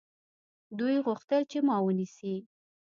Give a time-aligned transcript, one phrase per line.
[0.77, 2.35] دوی غوښتل چې ما ونیسي.